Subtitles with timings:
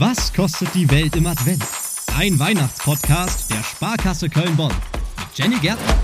[0.00, 1.62] Was kostet die Welt im Advent?
[2.16, 4.72] Ein Weihnachtspodcast der Sparkasse Köln-Bonn
[5.18, 5.94] mit Jenny Gärtner.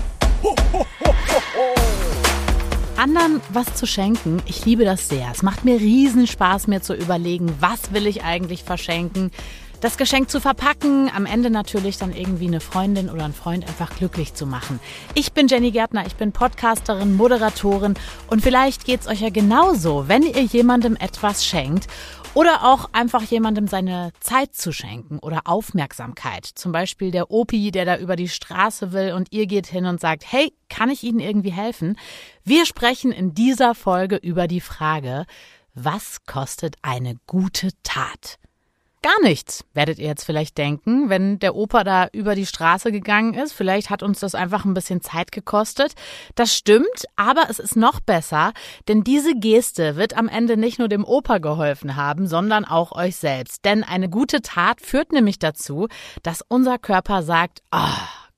[2.95, 5.27] Anderen was zu schenken, ich liebe das sehr.
[5.31, 9.31] Es macht mir riesen Spaß, mir zu überlegen, was will ich eigentlich verschenken
[9.79, 13.95] das Geschenk zu verpacken, am Ende natürlich dann irgendwie eine Freundin oder einen Freund einfach
[13.95, 14.79] glücklich zu machen.
[15.13, 17.93] Ich bin Jenny Gärtner, ich bin Podcasterin, Moderatorin
[18.27, 21.87] und vielleicht geht's euch ja genauso, wenn ihr jemandem etwas schenkt
[22.37, 26.45] oder auch einfach jemandem seine Zeit zu schenken oder Aufmerksamkeit.
[26.45, 29.99] Zum Beispiel der Opi, der da über die Straße will und ihr geht hin und
[29.99, 31.97] sagt, hey, kann ich Ihnen irgendwie helfen?
[32.43, 35.25] Wir sprechen in dieser Folge über die Frage,
[35.73, 38.37] was kostet eine gute Tat?
[39.03, 43.35] Gar nichts, werdet ihr jetzt vielleicht denken, wenn der Opa da über die Straße gegangen
[43.35, 43.53] ist.
[43.53, 45.93] Vielleicht hat uns das einfach ein bisschen Zeit gekostet.
[46.33, 48.53] Das stimmt, aber es ist noch besser,
[48.87, 53.17] denn diese Geste wird am Ende nicht nur dem Opa geholfen haben, sondern auch euch
[53.17, 53.65] selbst.
[53.65, 55.87] Denn eine gute Tat führt nämlich dazu,
[56.23, 57.77] dass unser Körper sagt, oh,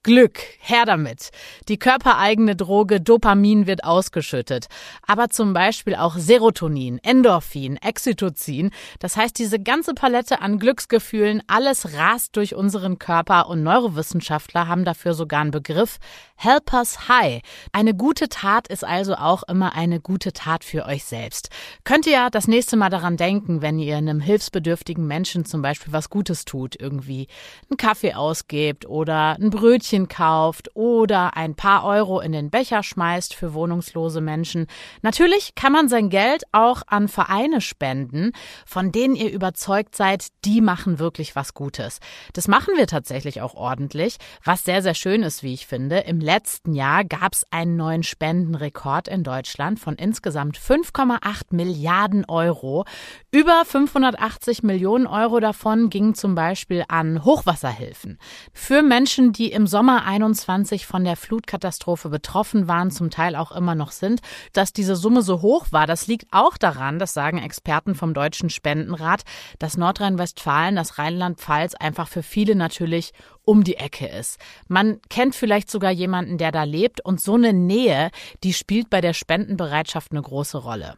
[0.02, 1.30] Glück, her damit.
[1.67, 4.67] Die körpereigene Droge Dopamin wird ausgeschüttet.
[5.05, 8.72] Aber zum Beispiel auch Serotonin, Endorphin, Exytocin.
[9.00, 14.86] Das heißt, diese ganze Palette an Glücksgefühlen, alles rast durch unseren Körper und Neurowissenschaftler haben
[14.86, 15.97] dafür sogar einen Begriff.
[16.38, 17.42] Helpers High.
[17.73, 21.50] Eine gute Tat ist also auch immer eine gute Tat für euch selbst.
[21.83, 25.92] Könnt ihr ja das nächste Mal daran denken, wenn ihr einem hilfsbedürftigen Menschen zum Beispiel
[25.92, 27.27] was Gutes tut, irgendwie
[27.70, 32.84] einen Kaffee ausgebt oder ein Brötchen Brötchen kauft oder ein paar Euro in den Becher
[32.84, 34.68] schmeißt für wohnungslose Menschen.
[35.02, 38.34] Natürlich kann man sein Geld auch an Vereine spenden,
[38.67, 42.00] von denen ihr überzeugt seid, die machen wirklich was Gutes.
[42.34, 46.00] Das machen wir tatsächlich auch ordentlich, was sehr, sehr schön ist, wie ich finde.
[46.02, 52.86] Im letzten Jahr gab es einen neuen Spendenrekord in Deutschland von insgesamt 5,8 Milliarden Euro.
[53.32, 58.20] Über 580 Millionen Euro davon gingen zum Beispiel an Hochwasserhilfen.
[58.54, 63.54] Für Menschen, die im Sommer Sommer 21 von der Flutkatastrophe betroffen waren, zum Teil auch
[63.54, 64.20] immer noch sind.
[64.52, 68.50] Dass diese Summe so hoch war, das liegt auch daran, das sagen Experten vom Deutschen
[68.50, 69.22] Spendenrat,
[69.58, 73.14] dass Nordrhein-Westfalen, das Rheinland-Pfalz einfach für viele natürlich
[73.45, 74.38] um die Ecke ist.
[74.68, 78.12] Man kennt vielleicht sogar jemanden, der da lebt und so eine Nähe,
[78.44, 80.95] die spielt bei der Spendenbereitschaft eine große Rolle.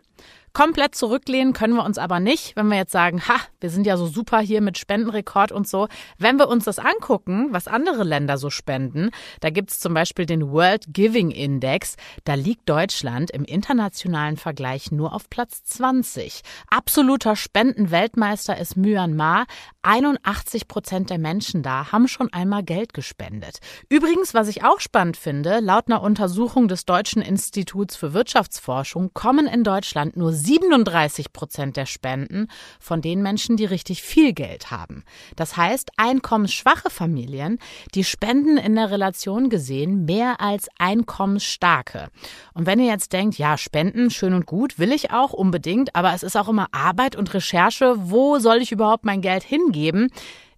[0.53, 3.95] Komplett zurücklehnen können wir uns aber nicht, wenn wir jetzt sagen, ha, wir sind ja
[3.95, 5.87] so super hier mit Spendenrekord und so.
[6.17, 10.51] Wenn wir uns das angucken, was andere Länder so spenden, da gibt's zum Beispiel den
[10.51, 11.95] World Giving Index,
[12.25, 16.41] da liegt Deutschland im internationalen Vergleich nur auf Platz 20.
[16.69, 19.45] Absoluter Spendenweltmeister ist Myanmar.
[19.83, 23.59] 81 Prozent der Menschen da haben schon einmal Geld gespendet.
[23.89, 29.47] Übrigens, was ich auch spannend finde, laut einer Untersuchung des Deutschen Instituts für Wirtschaftsforschung kommen
[29.47, 32.47] in Deutschland nur 37 Prozent der Spenden
[32.79, 35.03] von den Menschen, die richtig viel Geld haben.
[35.35, 37.59] Das heißt, einkommensschwache Familien,
[37.95, 42.07] die spenden in der Relation gesehen mehr als einkommensstarke.
[42.53, 46.13] Und wenn ihr jetzt denkt, ja, Spenden, schön und gut, will ich auch unbedingt, aber
[46.13, 50.09] es ist auch immer Arbeit und Recherche, wo soll ich überhaupt mein Geld hingeben?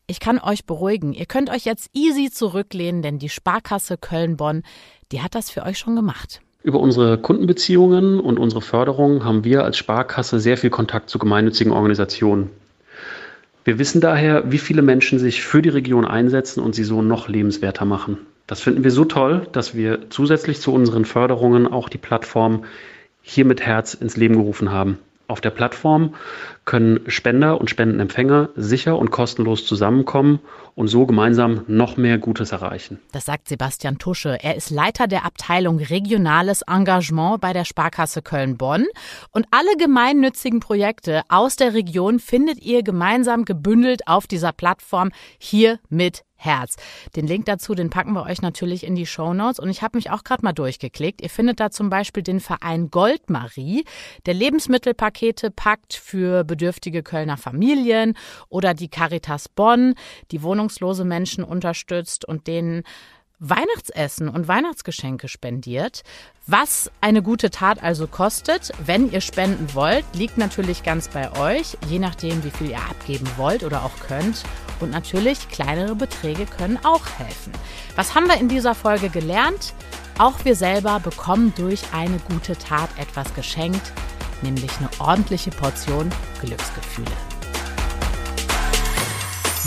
[0.06, 4.64] Ich kann euch beruhigen, ihr könnt euch jetzt easy zurücklehnen, denn die Sparkasse Köln-Bonn,
[5.12, 6.42] die hat das für euch schon gemacht.
[6.64, 11.74] Über unsere Kundenbeziehungen und unsere Förderung haben wir als Sparkasse sehr viel Kontakt zu gemeinnützigen
[11.74, 12.50] Organisationen.
[13.66, 17.30] Wir wissen daher, wie viele Menschen sich für die Region einsetzen und sie so noch
[17.30, 18.18] lebenswerter machen.
[18.46, 22.66] Das finden wir so toll, dass wir zusätzlich zu unseren Förderungen auch die Plattform
[23.22, 25.00] hier mit Herz ins Leben gerufen haben.
[25.28, 26.16] Auf der Plattform
[26.66, 30.40] können Spender und Spendenempfänger sicher und kostenlos zusammenkommen
[30.76, 33.00] und so gemeinsam noch mehr Gutes erreichen.
[33.12, 34.38] Das sagt Sebastian Tusche.
[34.42, 38.86] Er ist Leiter der Abteilung Regionales Engagement bei der Sparkasse Köln-Bonn.
[39.32, 45.80] Und alle gemeinnützigen Projekte aus der Region findet ihr gemeinsam gebündelt auf dieser Plattform hier
[45.90, 46.76] mit Herz.
[47.16, 49.60] Den Link dazu, den packen wir euch natürlich in die Show Notes.
[49.60, 51.22] Und ich habe mich auch gerade mal durchgeklickt.
[51.22, 53.86] Ihr findet da zum Beispiel den Verein Goldmarie,
[54.26, 58.16] der Lebensmittelpakete packt für bedürftige Kölner Familien
[58.48, 59.96] oder die Caritas Bonn,
[60.30, 62.84] die wohnungslose Menschen unterstützt und denen
[63.40, 66.04] Weihnachtsessen und Weihnachtsgeschenke spendiert.
[66.46, 71.76] Was eine gute Tat also kostet, wenn ihr spenden wollt, liegt natürlich ganz bei euch,
[71.90, 74.44] je nachdem, wie viel ihr abgeben wollt oder auch könnt.
[74.80, 77.52] Und natürlich, kleinere Beträge können auch helfen.
[77.96, 79.74] Was haben wir in dieser Folge gelernt?
[80.20, 83.92] Auch wir selber bekommen durch eine gute Tat etwas geschenkt,
[84.44, 86.10] nämlich eine ordentliche Portion
[86.42, 87.12] Glücksgefühle.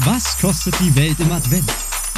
[0.05, 1.73] Was kostet die Welt im Advent?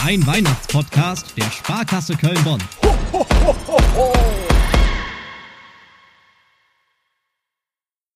[0.04, 2.60] Ein Weihnachtspodcast der Sparkasse Köln-Bonn.
[2.82, 3.26] Ho, ho,
[3.66, 4.12] ho,